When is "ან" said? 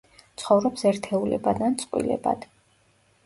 1.67-1.77